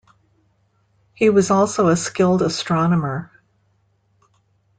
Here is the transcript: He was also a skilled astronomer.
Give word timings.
He 1.13 1.29
was 1.29 1.51
also 1.51 1.87
a 1.87 1.95
skilled 1.95 2.41
astronomer. 2.41 3.31